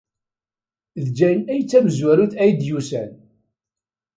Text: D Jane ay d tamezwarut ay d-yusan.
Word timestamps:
D 1.03 1.05
Jane 1.17 1.45
ay 1.51 1.61
d 1.63 1.67
tamezwarut 1.69 2.33
ay 2.43 2.51
d-yusan. 2.59 3.11